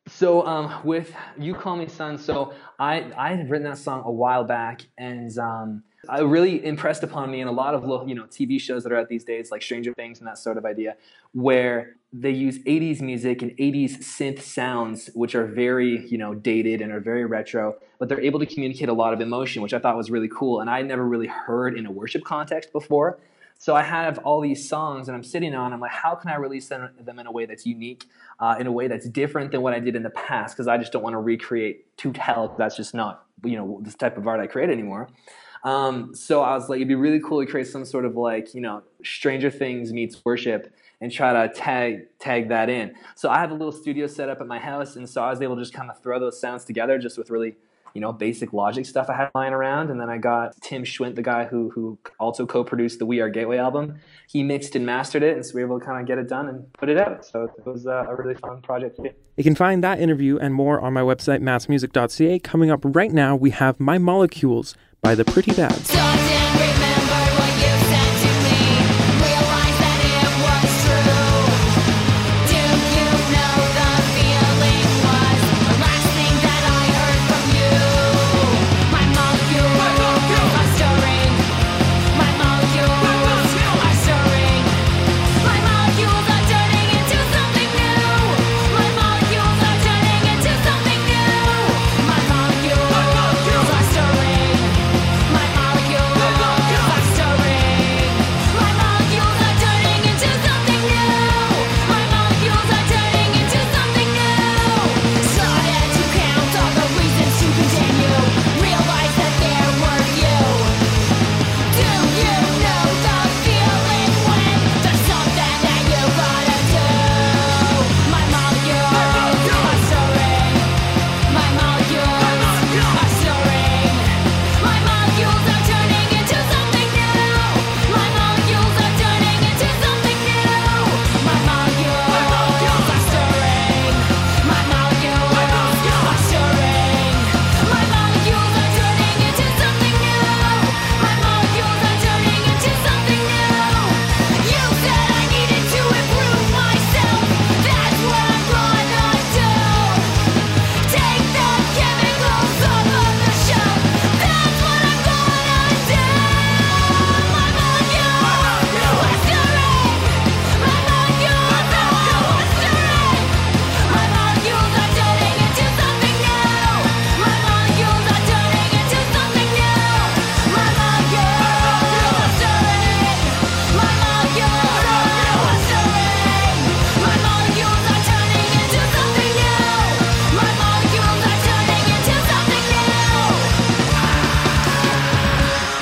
So 0.07 0.44
um, 0.46 0.83
with 0.85 1.12
You 1.38 1.55
Call 1.55 1.76
Me 1.76 1.88
Son, 1.88 2.18
so 2.18 2.53
I, 2.79 3.11
I 3.16 3.35
had 3.35 3.50
written 3.50 3.68
that 3.68 3.79
song 3.79 4.03
a 4.05 4.11
while 4.11 4.44
back, 4.44 4.83
and 4.98 5.37
um, 5.38 5.85
it 6.08 6.22
really 6.22 6.64
impressed 6.64 7.02
upon 7.02 7.30
me 7.30 7.40
in 7.40 7.48
a 7.48 7.52
lot 7.52 7.74
of 7.74 8.08
you 8.08 8.14
know 8.14 8.24
TV 8.24 8.60
shows 8.60 8.82
that 8.84 8.92
are 8.92 8.96
out 8.96 9.08
these 9.08 9.24
days, 9.24 9.50
like 9.50 9.62
Stranger 9.62 9.92
Things 9.94 10.18
and 10.18 10.26
that 10.26 10.38
sort 10.38 10.56
of 10.56 10.64
idea, 10.64 10.96
where 11.32 11.96
they 12.12 12.30
use 12.30 12.58
80s 12.60 13.00
music 13.00 13.42
and 13.42 13.52
80s 13.52 13.98
synth 13.98 14.40
sounds, 14.40 15.10
which 15.14 15.34
are 15.34 15.46
very 15.46 16.06
you 16.08 16.18
know 16.18 16.34
dated 16.34 16.80
and 16.80 16.92
are 16.92 17.00
very 17.00 17.24
retro, 17.24 17.76
but 17.98 18.08
they're 18.08 18.20
able 18.20 18.38
to 18.40 18.46
communicate 18.46 18.88
a 18.88 18.94
lot 18.94 19.12
of 19.12 19.20
emotion, 19.20 19.62
which 19.62 19.74
I 19.74 19.78
thought 19.78 19.96
was 19.96 20.10
really 20.10 20.28
cool, 20.28 20.60
and 20.60 20.70
I 20.70 20.82
never 20.82 21.06
really 21.06 21.28
heard 21.28 21.76
in 21.76 21.86
a 21.86 21.90
worship 21.90 22.24
context 22.24 22.72
before. 22.72 23.18
So 23.58 23.76
I 23.76 23.82
have 23.82 24.16
all 24.20 24.40
these 24.40 24.66
songs 24.66 25.06
and 25.06 25.14
I'm 25.14 25.22
sitting 25.22 25.54
on. 25.54 25.74
I'm 25.74 25.80
like, 25.80 25.90
how 25.90 26.14
can 26.14 26.30
I 26.30 26.36
release 26.36 26.68
them, 26.68 26.88
them 26.98 27.18
in 27.18 27.26
a 27.26 27.30
way 27.30 27.44
that's 27.44 27.66
unique, 27.66 28.06
uh, 28.38 28.56
in 28.58 28.66
a 28.66 28.72
way 28.72 28.88
that's 28.88 29.06
different 29.06 29.50
than 29.50 29.60
what 29.60 29.74
I 29.74 29.80
did 29.80 29.94
in 29.94 30.02
the 30.02 30.08
past? 30.08 30.56
Because 30.56 30.66
I 30.66 30.78
just 30.78 30.92
don't 30.92 31.02
want 31.02 31.12
to 31.12 31.18
recreate 31.18 31.94
to 31.98 32.10
tell. 32.10 32.54
That's 32.56 32.74
just 32.74 32.94
not 32.94 33.26
you 33.44 33.56
know 33.56 33.78
this 33.82 33.94
type 33.94 34.16
of 34.16 34.26
art 34.26 34.40
I 34.40 34.46
create 34.46 34.70
anymore. 34.70 35.08
Um, 35.64 36.14
so 36.14 36.42
I 36.42 36.55
was 36.55 36.68
like, 36.68 36.77
it'd 36.79 36.88
be 36.88 36.94
really 36.94 37.20
cool 37.20 37.44
to 37.44 37.51
create 37.51 37.66
some 37.66 37.85
sort 37.85 38.05
of 38.05 38.16
like, 38.16 38.55
you 38.55 38.61
know, 38.61 38.83
Stranger 39.05 39.51
Things 39.51 39.92
meets 39.92 40.25
worship 40.25 40.73
and 41.01 41.11
try 41.11 41.33
to 41.33 41.53
tag 41.53 42.07
tag 42.18 42.49
that 42.49 42.68
in. 42.68 42.94
So 43.14 43.31
I 43.31 43.38
have 43.38 43.51
a 43.51 43.55
little 43.55 43.73
studio 43.73 44.07
set 44.07 44.29
up 44.29 44.40
at 44.40 44.46
my 44.46 44.59
house, 44.59 44.96
and 44.96 45.09
so 45.09 45.23
I 45.23 45.31
was 45.31 45.40
able 45.42 45.57
to 45.57 45.62
just 45.62 45.75
kind 45.75 45.90
of 45.90 46.03
throw 46.03 46.18
those 46.18 46.40
sounds 46.40 46.64
together 46.64 46.99
just 46.99 47.18
with 47.18 47.31
really, 47.31 47.57
you 47.94 48.00
know, 48.00 48.12
basic 48.12 48.53
logic 48.53 48.87
stuff 48.87 49.09
I 49.09 49.16
had 49.16 49.31
lying 49.35 49.53
around. 49.53 49.90
And 49.90 50.00
then 50.00 50.09
I 50.09 50.18
got 50.18 50.61
Tim 50.62 50.85
Schwint, 50.85 51.14
the 51.16 51.22
guy 51.22 51.44
who 51.44 51.70
who 51.70 51.98
also 52.18 52.46
co-produced 52.46 52.98
the 52.98 53.07
We 53.07 53.20
Are 53.20 53.29
Gateway 53.29 53.59
album. 53.59 53.98
He 54.29 54.42
mixed 54.42 54.76
and 54.76 54.87
mastered 54.87 55.22
it, 55.22 55.37
and 55.37 55.44
so 55.44 55.55
we 55.55 55.62
were 55.62 55.68
able 55.68 55.81
to 55.81 55.87
kind 55.87 56.00
of 56.00 56.07
get 56.07 56.18
it 56.18 56.29
done 56.29 56.48
and 56.48 56.72
put 56.72 56.88
it 56.88 56.98
out. 56.98 57.24
So 57.24 57.44
it 57.44 57.66
was 57.66 57.87
uh, 57.87 58.05
a 58.09 58.14
really 58.14 58.35
fun 58.35 58.62
project 58.62 58.96
to 58.96 59.03
do. 59.03 59.11
You 59.37 59.44
can 59.44 59.55
find 59.55 59.83
that 59.83 60.00
interview 60.00 60.38
and 60.38 60.55
more 60.55 60.81
on 60.81 60.92
my 60.92 61.03
website, 61.03 61.40
mattsmusic.ca. 61.40 62.38
Coming 62.40 62.70
up 62.70 62.81
right 62.85 63.12
now, 63.12 63.37
we 63.37 63.50
have 63.50 63.81
My 63.81 63.98
Molecules 63.98 64.74
by 65.03 65.14
the 65.14 65.24
Pretty 65.24 65.53
Bads. 65.53 66.39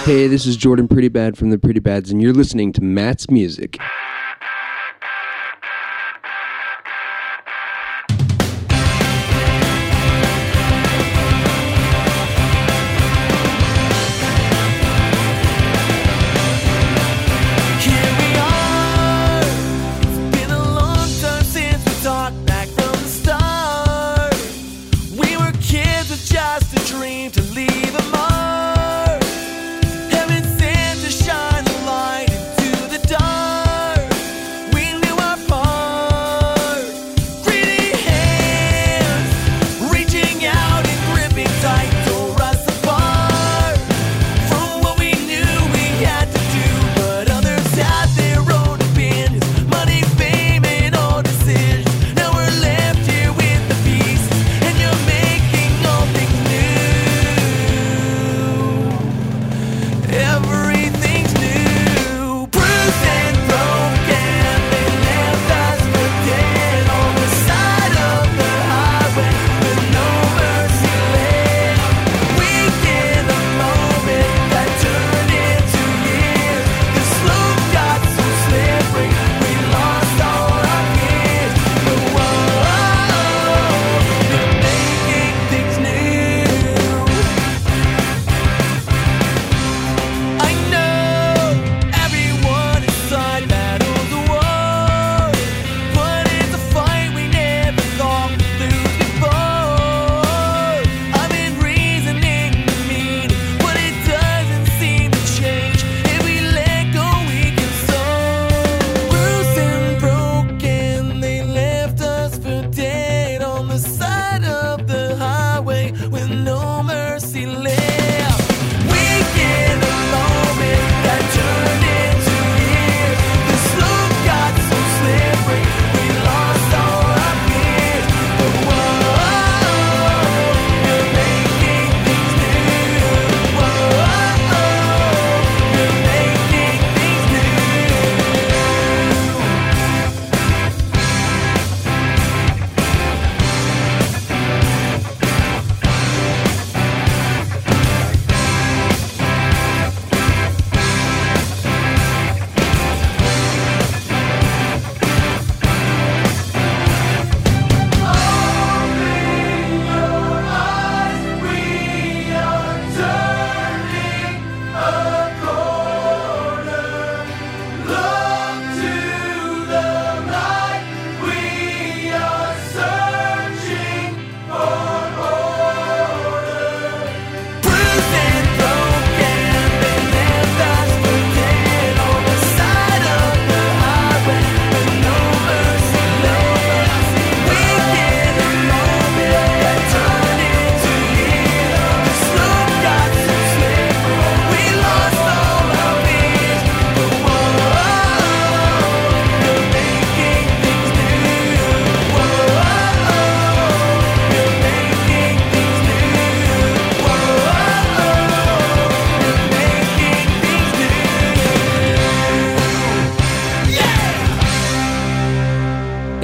Hey, 0.09 0.27
this 0.27 0.47
is 0.47 0.57
Jordan 0.57 0.88
Pretty 0.88 1.09
Bad 1.09 1.37
from 1.37 1.51
the 1.51 1.59
Pretty 1.59 1.81
Bads, 1.81 2.11
and 2.11 2.23
you're 2.23 2.33
listening 2.33 2.73
to 2.73 2.83
Matt's 2.83 3.29
Music. 3.29 3.77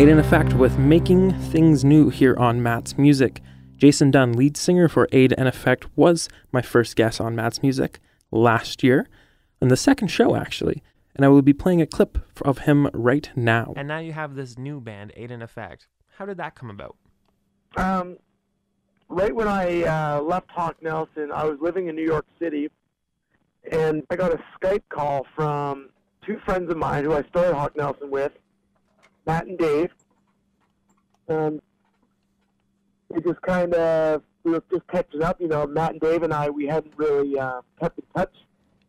Aiden 0.05 0.19
Effect 0.19 0.53
with 0.53 0.77
Making 0.77 1.33
Things 1.33 1.83
New 1.83 2.11
here 2.11 2.37
on 2.37 2.62
Matt's 2.62 2.99
Music. 2.99 3.40
Jason 3.79 4.11
Dunn, 4.11 4.35
lead 4.35 4.55
singer 4.55 4.87
for 4.87 5.07
Aiden 5.07 5.47
Effect, 5.47 5.87
was 5.97 6.29
my 6.53 6.61
first 6.61 6.95
guest 6.95 7.23
on 7.23 7.35
Matt's 7.35 7.62
Music 7.62 8.01
last 8.31 8.83
year, 8.83 9.09
and 9.62 9.71
the 9.71 9.79
second 9.79 10.09
show 10.09 10.37
actually. 10.37 10.83
And 11.17 11.25
I 11.25 11.29
will 11.29 11.40
be 11.40 11.55
playing 11.55 11.81
a 11.81 11.87
clip 11.87 12.19
of 12.43 12.59
him 12.59 12.90
right 12.93 13.31
now. 13.35 13.73
And 13.79 13.88
now 13.88 13.99
you 13.99 14.12
have 14.12 14.35
this 14.35 14.59
new 14.59 14.79
band, 14.79 15.11
Aiden 15.17 15.43
Effect. 15.43 15.87
How 16.19 16.27
did 16.27 16.37
that 16.37 16.55
come 16.55 16.69
about? 16.69 16.97
Um, 17.79 18.19
right 19.09 19.35
when 19.35 19.49
I 19.49 19.85
uh, 19.85 20.21
left 20.21 20.51
Hawk 20.51 20.77
Nelson, 20.83 21.33
I 21.33 21.45
was 21.45 21.57
living 21.62 21.88
in 21.88 21.97
New 21.97 22.05
York 22.05 22.27
City, 22.38 22.69
and 23.73 24.03
I 24.11 24.17
got 24.17 24.35
a 24.35 24.40
Skype 24.61 24.83
call 24.90 25.25
from 25.35 25.88
two 26.27 26.37
friends 26.45 26.71
of 26.71 26.77
mine 26.77 27.05
who 27.05 27.14
I 27.14 27.23
started 27.23 27.55
Hawk 27.55 27.75
Nelson 27.75 28.11
with, 28.11 28.33
Matt 29.26 29.46
and 29.46 29.58
Dave. 29.58 29.90
And 31.28 31.60
we 33.08 33.20
just 33.22 33.40
kind 33.42 33.74
of 33.74 34.22
we 34.44 34.52
were 34.52 34.62
just 34.70 34.87
catching 34.88 35.22
up, 35.22 35.40
you 35.40 35.48
know. 35.48 35.66
Matt 35.66 35.92
and 35.92 36.00
Dave 36.00 36.22
and 36.22 36.32
I, 36.34 36.50
we 36.50 36.66
hadn't 36.66 36.92
really 36.96 37.38
uh, 37.38 37.62
kept 37.80 37.98
in 37.98 38.04
touch 38.14 38.34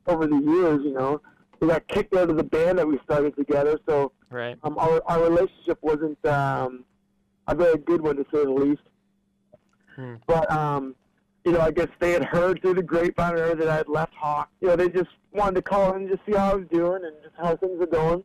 over 0.08 0.28
the 0.28 0.38
years, 0.38 0.82
you 0.84 0.94
know. 0.94 1.22
We 1.62 1.70
got 1.70 1.88
kicked 1.88 2.14
out 2.16 2.30
of 2.30 2.36
the 2.36 2.44
band 2.44 2.78
that 2.80 2.88
we 2.88 3.00
started 3.04 3.36
together, 3.38 3.80
so 3.88 4.12
Right. 4.30 4.58
um, 4.64 4.78
our 4.78 5.02
our 5.08 5.22
relationship 5.24 5.78
wasn't 5.82 6.24
um, 6.26 6.84
a 7.48 7.56
very 7.56 7.78
good 7.78 8.02
one 8.02 8.18
to 8.18 8.24
say 8.34 8.44
the 8.44 8.52
least. 8.52 8.82
Hmm. 9.96 10.16
But 10.28 10.52
um, 10.52 10.96
you 11.46 11.54
know, 11.54 11.62
I 11.62 11.72
guess 11.72 11.88
they 12.00 12.12
had 12.12 12.26
heard 12.26 12.62
through 12.62 12.74
the 12.74 12.84
grapevine 12.84 13.36
or 13.36 13.56
that 13.56 13.70
I 13.70 13.76
had 13.78 13.88
left 13.88 14.14
Hawk. 14.16 14.50
You 14.60 14.68
know, 14.70 14.76
they 14.76 14.90
just 14.90 15.10
wanted 15.32 15.56
to 15.56 15.62
call 15.62 15.94
in 15.94 16.02
and 16.02 16.10
just 16.10 16.22
see 16.26 16.34
how 16.34 16.52
I 16.52 16.56
was 16.56 16.66
doing 16.70 17.02
and 17.06 17.14
just 17.24 17.36
how 17.38 17.56
things 17.56 17.82
are 17.82 17.86
going. 17.86 18.24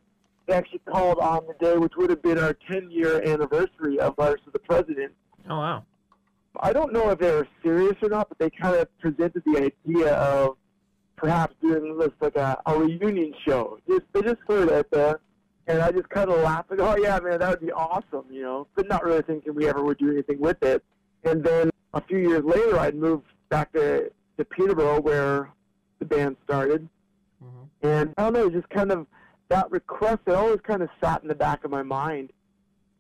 Actually 0.51 0.81
called 0.81 1.19
on 1.19 1.47
the 1.47 1.55
day 1.65 1.77
which 1.77 1.93
would 1.97 2.11
have 2.11 2.23
been 2.23 2.39
our 2.39 2.55
10 2.71 2.91
year 2.91 3.23
anniversary 3.23 3.99
of 4.01 4.15
Letters 4.19 4.41
to 4.45 4.51
the 4.51 4.59
President. 4.59 5.13
Oh, 5.49 5.59
wow. 5.59 5.85
I 6.59 6.73
don't 6.73 6.93
know 6.93 7.11
if 7.11 7.19
they 7.19 7.31
were 7.31 7.47
serious 7.63 7.97
or 8.03 8.09
not, 8.09 8.29
but 8.29 8.39
they 8.39 8.51
kind 8.51 8.77
of 8.77 8.89
presented 8.99 9.43
the 9.47 9.73
idea 9.87 10.15
of 10.15 10.57
perhaps 11.17 11.55
doing 11.61 11.97
this 11.99 12.11
like 12.21 12.37
a, 12.37 12.61
a 12.67 12.79
reunion 12.79 13.33
show. 13.47 13.79
Just 13.89 14.03
they 14.13 14.23
just 14.23 14.39
threw 14.47 14.65
it 14.65 14.73
out 14.73 14.91
there, 14.91 15.21
and 15.69 15.81
I 15.81 15.93
just 15.93 16.09
kind 16.09 16.31
of 16.31 16.41
laughed 16.41 16.71
like, 16.71 16.81
"Oh 16.81 16.97
yeah, 16.97 17.19
man, 17.21 17.39
that 17.39 17.51
would 17.51 17.61
be 17.61 17.73
awesome," 17.73 18.25
you 18.31 18.43
know. 18.43 18.67
But 18.75 18.89
not 18.89 19.05
really 19.05 19.23
thinking 19.23 19.55
we 19.55 19.69
ever 19.69 19.85
would 19.85 19.99
do 19.99 20.11
anything 20.11 20.41
with 20.41 20.63
it. 20.63 20.83
And 21.25 21.45
then 21.45 21.71
a 21.95 22.01
few 22.01 22.19
years 22.19 22.43
later, 22.45 22.79
I'd 22.79 22.97
moved 22.97 23.27
back 23.49 23.73
to 23.75 24.11
to 24.39 24.45
Peterborough 24.45 25.01
where 25.01 25.51
the 25.99 26.05
band 26.05 26.37
started, 26.45 26.89
mm-hmm. 27.45 27.87
and 27.87 28.15
I 28.17 28.25
don't 28.25 28.33
know, 28.33 28.51
just 28.51 28.69
kind 28.71 28.91
of 28.91 29.07
that 29.51 29.71
request 29.71 30.21
that 30.25 30.37
always 30.37 30.61
kind 30.63 30.83
of 30.83 30.89
sat 31.03 31.23
in 31.23 31.29
the 31.29 31.35
back 31.35 31.65
of 31.65 31.71
my 31.71 31.83
mind. 31.83 32.33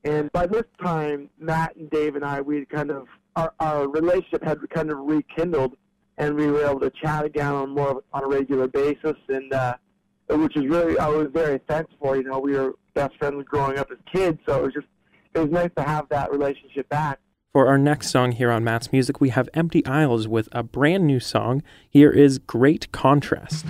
And 0.05 0.31
by 0.33 0.47
this 0.47 0.65
time, 0.83 1.31
Matt 1.39 1.77
and 1.77 1.89
Dave 1.91 2.17
and 2.17 2.25
I, 2.25 2.41
we 2.41 2.65
kind 2.67 2.91
of 2.91 3.07
our, 3.37 3.53
our 3.61 3.89
relationship 3.89 4.43
had 4.43 4.59
kind 4.71 4.91
of 4.91 4.99
rekindled, 4.99 5.77
and 6.19 6.35
we 6.35 6.49
were 6.49 6.65
able 6.65 6.81
to 6.81 6.91
chat 6.91 7.25
again 7.25 7.53
on 7.53 7.71
more 7.71 8.03
on 8.13 8.25
a 8.25 8.27
regular 8.27 8.67
basis, 8.67 9.17
and 9.29 9.53
uh, 9.53 9.77
which 10.29 10.57
is 10.57 10.67
really 10.67 10.99
I 10.99 11.09
was 11.09 11.29
very 11.33 11.61
thankful 11.69 11.97
for. 12.01 12.17
You 12.17 12.25
know, 12.25 12.39
we 12.39 12.53
were 12.53 12.75
best 12.95 13.17
friends 13.19 13.45
growing 13.47 13.79
up 13.79 13.91
as 13.91 13.99
kids, 14.13 14.39
so 14.47 14.59
it 14.59 14.63
was 14.65 14.75
just 14.75 14.87
it 15.35 15.39
was 15.39 15.51
nice 15.51 15.71
to 15.77 15.83
have 15.83 16.09
that 16.09 16.33
relationship 16.33 16.89
back. 16.89 17.19
For 17.53 17.67
our 17.67 17.79
next 17.79 18.11
song 18.11 18.33
here 18.33 18.51
on 18.51 18.65
Matt's 18.65 18.93
Music, 18.93 19.21
we 19.21 19.31
have 19.31 19.49
Empty 19.55 19.85
Isles 19.85 20.29
with 20.29 20.49
a 20.53 20.63
brand 20.63 21.07
new 21.07 21.21
song. 21.21 21.63
Here 21.89 22.11
is 22.11 22.39
Great 22.39 22.91
Contrast. 22.93 23.67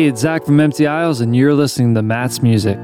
Hey, 0.00 0.06
it's 0.06 0.22
Zach 0.22 0.46
from 0.46 0.58
Empty 0.60 0.86
Isles, 0.86 1.20
and 1.20 1.36
you're 1.36 1.52
listening 1.52 1.94
to 1.94 2.00
Matt's 2.00 2.40
Music. 2.40 2.78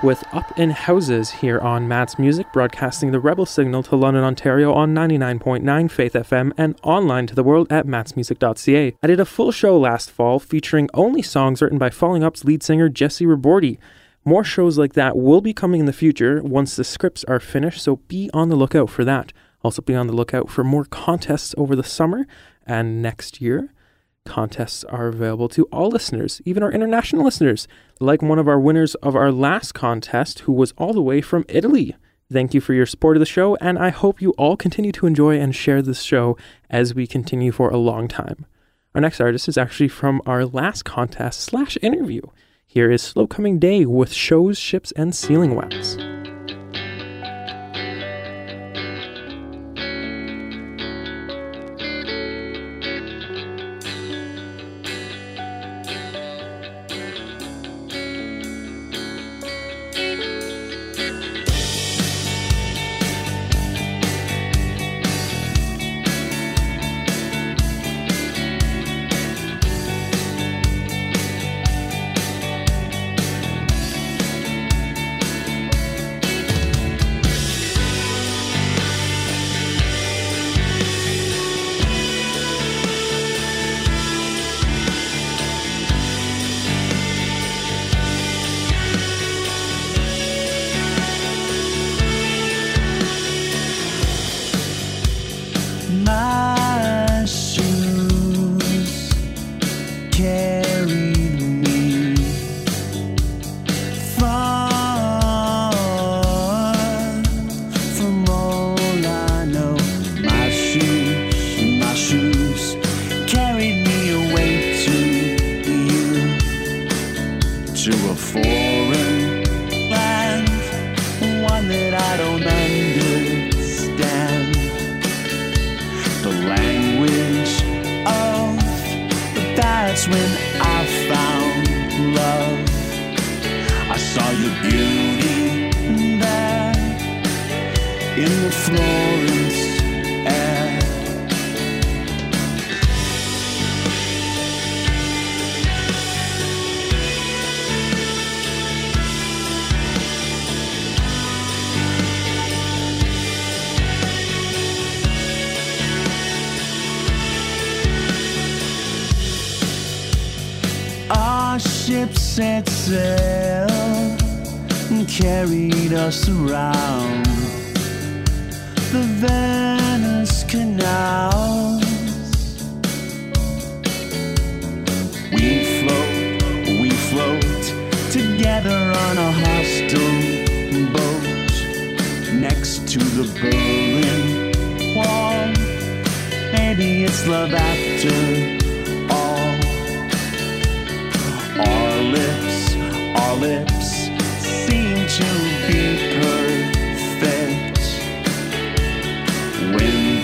With 0.00 0.22
Up 0.32 0.56
in 0.56 0.70
Houses 0.70 1.28
here 1.30 1.58
on 1.58 1.88
Matt's 1.88 2.20
Music, 2.20 2.46
broadcasting 2.52 3.10
the 3.10 3.18
Rebel 3.18 3.44
Signal 3.44 3.82
to 3.82 3.96
London, 3.96 4.22
Ontario 4.22 4.72
on 4.72 4.94
99.9 4.94 5.90
Faith 5.90 6.12
FM 6.12 6.52
and 6.56 6.78
online 6.84 7.26
to 7.26 7.34
the 7.34 7.42
world 7.42 7.66
at 7.72 7.84
mattsmusic.ca. 7.84 8.94
I 9.02 9.06
did 9.08 9.18
a 9.18 9.24
full 9.24 9.50
show 9.50 9.76
last 9.76 10.12
fall 10.12 10.38
featuring 10.38 10.88
only 10.94 11.20
songs 11.20 11.60
written 11.60 11.78
by 11.78 11.90
Falling 11.90 12.22
Up's 12.22 12.44
lead 12.44 12.62
singer 12.62 12.88
Jessy 12.88 13.26
Ribordy. 13.26 13.78
More 14.24 14.44
shows 14.44 14.78
like 14.78 14.92
that 14.92 15.16
will 15.16 15.40
be 15.40 15.52
coming 15.52 15.80
in 15.80 15.86
the 15.86 15.92
future 15.92 16.42
once 16.44 16.76
the 16.76 16.84
scripts 16.84 17.24
are 17.24 17.40
finished, 17.40 17.82
so 17.82 17.96
be 18.06 18.30
on 18.32 18.50
the 18.50 18.56
lookout 18.56 18.90
for 18.90 19.04
that. 19.04 19.32
Also, 19.62 19.82
be 19.82 19.96
on 19.96 20.06
the 20.06 20.12
lookout 20.12 20.48
for 20.48 20.62
more 20.62 20.84
contests 20.84 21.56
over 21.58 21.74
the 21.74 21.82
summer 21.82 22.24
and 22.64 23.02
next 23.02 23.40
year. 23.40 23.72
Contests 24.28 24.84
are 24.84 25.08
available 25.08 25.48
to 25.48 25.64
all 25.72 25.88
listeners, 25.88 26.40
even 26.44 26.62
our 26.62 26.70
international 26.70 27.24
listeners, 27.24 27.66
like 27.98 28.22
one 28.22 28.38
of 28.38 28.46
our 28.46 28.60
winners 28.60 28.94
of 28.96 29.16
our 29.16 29.32
last 29.32 29.72
contest, 29.72 30.40
who 30.40 30.52
was 30.52 30.72
all 30.78 30.92
the 30.92 31.02
way 31.02 31.20
from 31.20 31.44
Italy. 31.48 31.96
Thank 32.30 32.52
you 32.52 32.60
for 32.60 32.74
your 32.74 32.86
support 32.86 33.16
of 33.16 33.20
the 33.20 33.26
show, 33.26 33.56
and 33.56 33.78
I 33.78 33.88
hope 33.88 34.20
you 34.20 34.32
all 34.32 34.56
continue 34.56 34.92
to 34.92 35.06
enjoy 35.06 35.40
and 35.40 35.56
share 35.56 35.80
this 35.80 36.02
show 36.02 36.36
as 36.68 36.94
we 36.94 37.06
continue 37.06 37.50
for 37.50 37.70
a 37.70 37.78
long 37.78 38.06
time. 38.06 38.44
Our 38.94 39.00
next 39.00 39.20
artist 39.20 39.48
is 39.48 39.56
actually 39.56 39.88
from 39.88 40.20
our 40.26 40.44
last 40.44 40.84
contest 40.84 41.40
slash 41.40 41.78
interview. 41.80 42.22
Here 42.66 42.90
is 42.90 43.00
Slow 43.00 43.26
Coming 43.26 43.58
Day 43.58 43.86
with 43.86 44.12
Shoes, 44.12 44.58
Ships, 44.58 44.92
and 44.92 45.14
Sealing 45.14 45.54
Wax. 45.54 45.96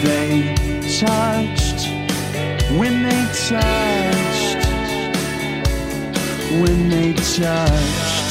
They 0.05 0.55
touched, 1.01 1.89
when 2.79 3.03
they 3.03 3.25
touched, 3.49 4.67
when 6.61 6.89
they 6.91 7.13
touched. 7.15 8.23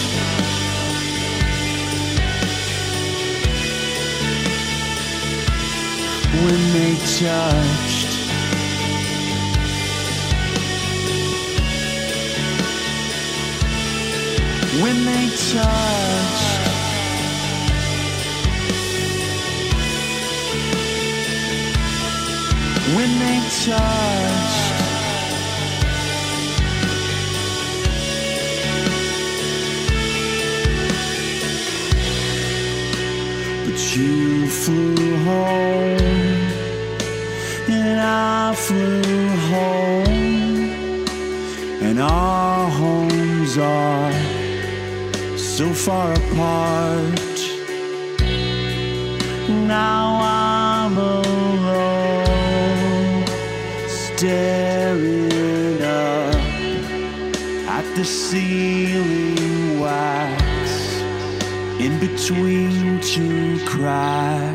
When 6.44 6.74
they 6.74 6.96
touched. 7.20 8.14
when 14.82 15.06
they 15.06 15.30
touched. 15.52 16.43
When 22.96 23.12
they 23.20 23.40
touched. 23.66 24.72
But 33.66 33.80
you 33.96 34.48
flew 34.48 35.18
home, 35.26 36.00
and 37.68 38.00
I 38.00 38.54
flew 38.54 39.28
home, 39.54 41.06
and 41.82 41.98
our 42.00 42.70
homes 42.70 43.58
are 43.58 44.14
so 45.36 45.74
far 45.74 46.14
apart. 46.14 47.40
Now 49.68 50.20
I'm 50.22 50.98
alone, 50.98 51.33
staring 54.24 55.82
up 55.82 56.34
at 57.68 57.84
the 57.98 58.06
ceiling 58.06 59.82
wax 59.82 60.70
in 61.82 62.00
between 62.00 63.02
two 63.02 63.60
cracks. 63.66 64.53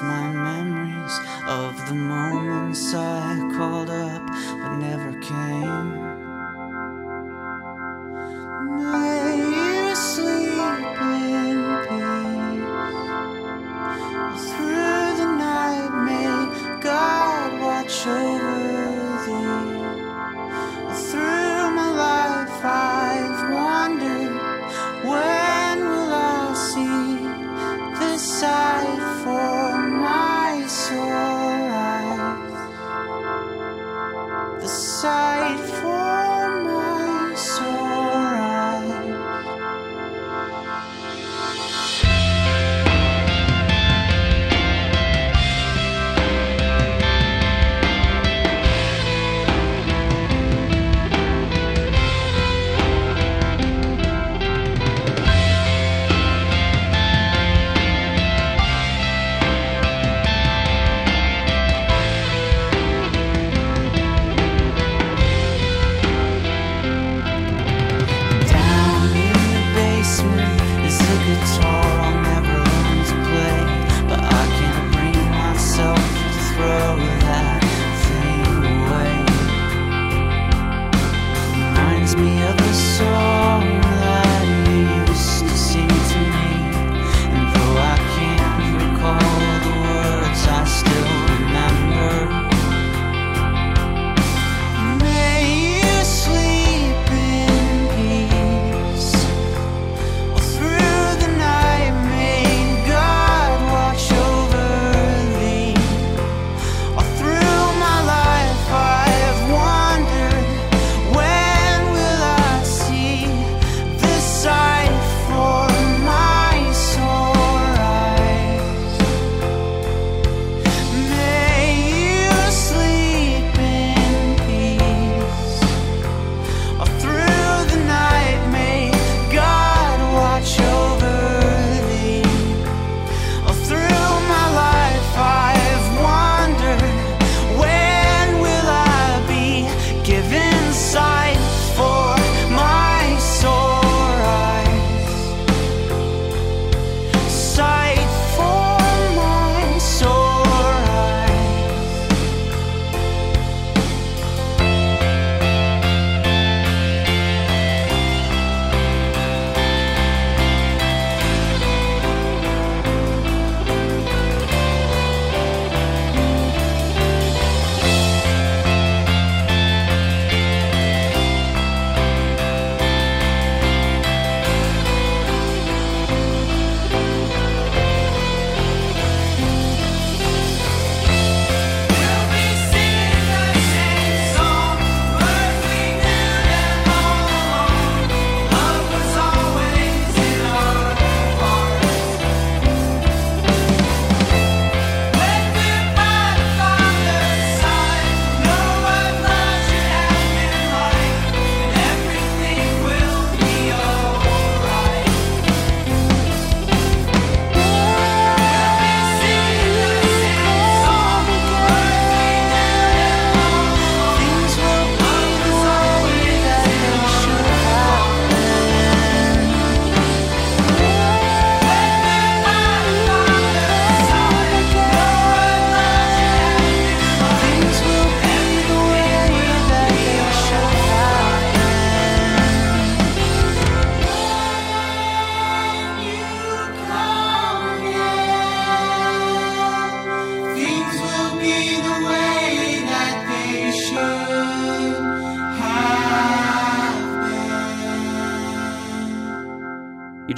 my 0.00 0.43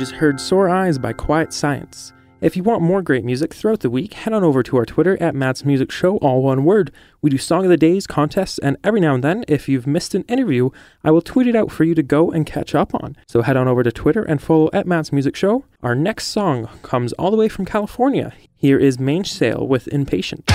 just 0.06 0.20
heard 0.20 0.40
Sore 0.40 0.68
Eyes 0.68 0.98
by 0.98 1.12
Quiet 1.12 1.52
Science. 1.52 2.12
If 2.40 2.56
you 2.56 2.62
want 2.62 2.80
more 2.80 3.02
great 3.02 3.24
music 3.24 3.52
throughout 3.52 3.80
the 3.80 3.90
week, 3.90 4.14
head 4.14 4.32
on 4.32 4.44
over 4.44 4.62
to 4.62 4.76
our 4.76 4.84
Twitter 4.84 5.20
at 5.20 5.34
Matt's 5.34 5.64
Music 5.64 5.90
Show, 5.90 6.18
all 6.18 6.44
one 6.44 6.64
word. 6.64 6.92
We 7.22 7.28
do 7.28 7.38
Song 7.38 7.64
of 7.64 7.70
the 7.70 7.76
Days, 7.76 8.06
contests, 8.06 8.58
and 8.58 8.76
every 8.84 9.00
now 9.00 9.14
and 9.14 9.24
then, 9.24 9.44
if 9.48 9.68
you've 9.68 9.84
missed 9.88 10.14
an 10.14 10.22
interview, 10.28 10.70
I 11.02 11.10
will 11.10 11.22
tweet 11.22 11.48
it 11.48 11.56
out 11.56 11.72
for 11.72 11.82
you 11.82 11.92
to 11.96 12.04
go 12.04 12.30
and 12.30 12.46
catch 12.46 12.72
up 12.72 12.94
on. 12.94 13.16
So 13.26 13.42
head 13.42 13.56
on 13.56 13.66
over 13.66 13.82
to 13.82 13.90
Twitter 13.90 14.22
and 14.22 14.40
follow 14.40 14.70
at 14.72 14.86
Matt's 14.86 15.12
Music 15.12 15.34
Show. 15.34 15.64
Our 15.82 15.96
next 15.96 16.28
song 16.28 16.68
comes 16.82 17.12
all 17.14 17.32
the 17.32 17.36
way 17.36 17.48
from 17.48 17.64
California. 17.64 18.32
Here 18.54 18.78
is 18.78 19.00
Mange 19.00 19.40
with 19.40 19.88
Impatient. 19.88 20.48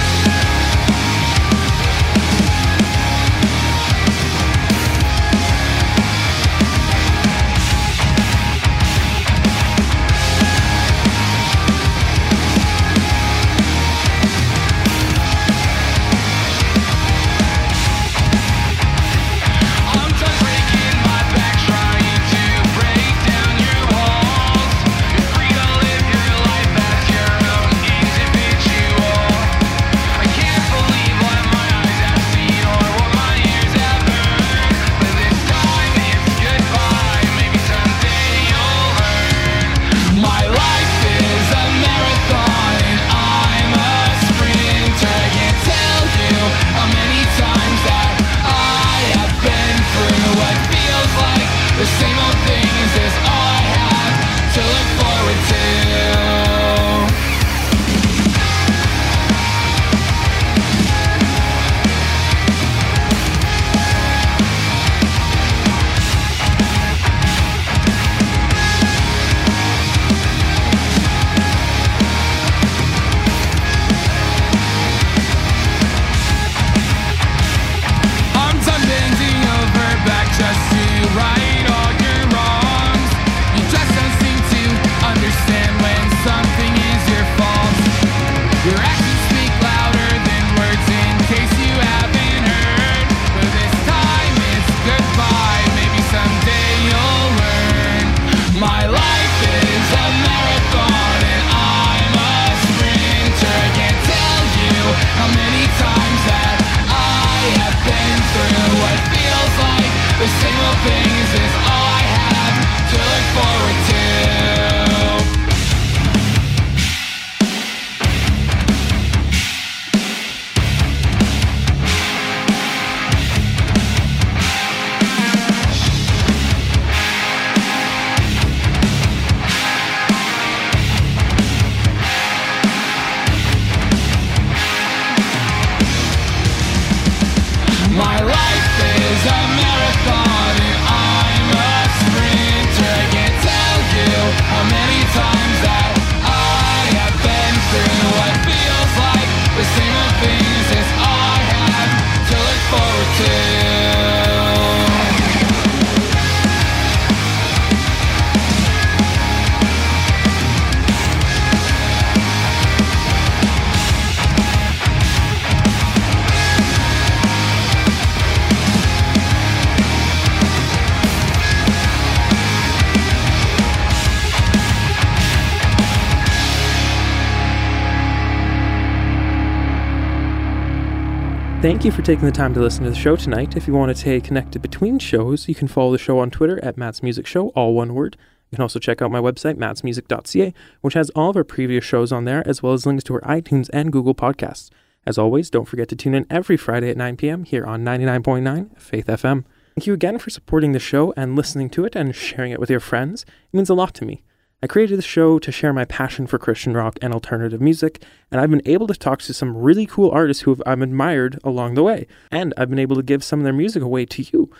Thank 181.61 181.85
you 181.85 181.91
for 181.91 182.01
taking 182.01 182.25
the 182.25 182.31
time 182.31 182.55
to 182.55 182.59
listen 182.59 182.85
to 182.85 182.89
the 182.89 182.95
show 182.95 183.15
tonight. 183.15 183.55
If 183.55 183.67
you 183.67 183.75
want 183.75 183.89
to 183.91 183.95
stay 183.95 184.19
connected 184.19 184.63
between 184.63 184.97
shows, 184.97 185.47
you 185.47 185.53
can 185.53 185.67
follow 185.67 185.91
the 185.91 185.99
show 185.99 186.17
on 186.17 186.31
Twitter 186.31 186.59
at 186.65 186.75
Matt's 186.75 187.03
Music 187.03 187.27
Show, 187.27 187.49
all 187.49 187.75
one 187.75 187.93
word. 187.93 188.17
You 188.49 188.55
can 188.55 188.63
also 188.63 188.79
check 188.79 188.99
out 188.99 189.11
my 189.11 189.19
website, 189.19 189.57
mattsmusic.ca, 189.57 190.55
which 190.81 190.95
has 190.95 191.11
all 191.11 191.29
of 191.29 191.37
our 191.37 191.43
previous 191.43 191.85
shows 191.85 192.11
on 192.11 192.25
there, 192.25 192.41
as 192.47 192.63
well 192.63 192.73
as 192.73 192.87
links 192.87 193.03
to 193.03 193.13
our 193.13 193.21
iTunes 193.21 193.69
and 193.71 193.91
Google 193.91 194.15
podcasts. 194.15 194.71
As 195.05 195.19
always, 195.19 195.51
don't 195.51 195.67
forget 195.67 195.87
to 195.89 195.95
tune 195.95 196.15
in 196.15 196.25
every 196.31 196.57
Friday 196.57 196.89
at 196.89 196.97
9 196.97 197.15
p.m. 197.15 197.43
here 197.43 197.63
on 197.67 197.85
99.9 197.85 198.81
Faith 198.81 199.05
FM. 199.05 199.45
Thank 199.75 199.85
you 199.85 199.93
again 199.93 200.17
for 200.17 200.31
supporting 200.31 200.71
the 200.71 200.79
show 200.79 201.13
and 201.15 201.35
listening 201.35 201.69
to 201.69 201.85
it 201.85 201.95
and 201.95 202.15
sharing 202.15 202.51
it 202.51 202.59
with 202.59 202.71
your 202.71 202.79
friends. 202.79 203.21
It 203.21 203.55
means 203.55 203.69
a 203.69 203.75
lot 203.75 203.93
to 203.95 204.05
me. 204.05 204.23
I 204.63 204.67
created 204.67 204.99
the 204.99 205.03
show 205.03 205.39
to 205.39 205.51
share 205.51 205.73
my 205.73 205.85
passion 205.85 206.27
for 206.27 206.37
Christian 206.37 206.75
rock 206.75 206.99
and 207.01 207.13
alternative 207.13 207.59
music, 207.59 208.03
and 208.29 208.39
I've 208.39 208.51
been 208.51 208.61
able 208.65 208.85
to 208.85 208.93
talk 208.93 209.19
to 209.23 209.33
some 209.33 209.57
really 209.57 209.87
cool 209.87 210.11
artists 210.11 210.43
who 210.43 210.55
I've 210.67 210.81
admired 210.81 211.39
along 211.43 211.73
the 211.73 211.81
way, 211.81 212.05
and 212.29 212.53
I've 212.55 212.69
been 212.69 212.77
able 212.77 212.95
to 212.95 213.01
give 213.01 213.23
some 213.23 213.39
of 213.39 213.43
their 213.43 213.53
music 213.53 213.81
away 213.81 214.05
to 214.05 214.21
you. 214.21 214.51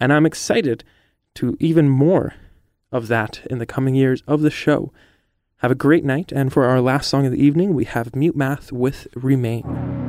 And 0.00 0.14
I'm 0.14 0.24
excited 0.24 0.82
to 1.34 1.58
even 1.60 1.90
more 1.90 2.34
of 2.90 3.08
that 3.08 3.46
in 3.50 3.58
the 3.58 3.66
coming 3.66 3.94
years 3.94 4.22
of 4.26 4.40
the 4.40 4.50
show. 4.50 4.92
Have 5.58 5.70
a 5.70 5.74
great 5.74 6.06
night, 6.06 6.32
and 6.32 6.50
for 6.50 6.64
our 6.64 6.80
last 6.80 7.08
song 7.08 7.26
of 7.26 7.32
the 7.32 7.44
evening, 7.44 7.74
we 7.74 7.84
have 7.84 8.16
Mute 8.16 8.36
Math 8.36 8.72
with 8.72 9.08
Remain. 9.14 9.99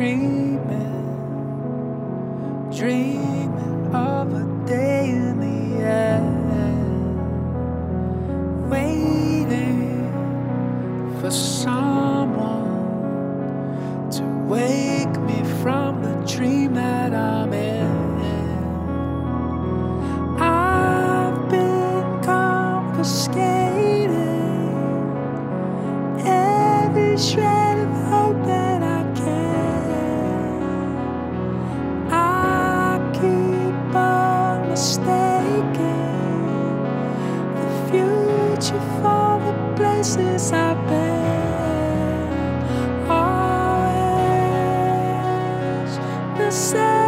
Dreaming, 0.00 1.04
dreaming 2.74 3.94
of 3.94 4.32
a 4.32 4.44
day 4.66 5.10
in 5.10 5.38
the 5.40 5.84
end, 5.84 7.20
waiting 8.70 10.10
for 11.20 11.30
someone 11.30 12.70
to 14.10 14.22
wake 14.48 15.20
me 15.28 15.44
from 15.62 16.02
the 16.02 16.14
dream 16.26 16.72
that 16.72 17.12
I'm 17.12 17.52
in. 17.52 17.90
I've 20.40 21.50
been 21.50 22.22
confiscated 22.22 23.36
every 26.24 27.18
shred 27.18 27.69
places 40.00 40.50
I've 40.52 40.78
been. 40.88 42.30
Always 43.10 43.92
the 46.38 46.50
same, 46.50 46.99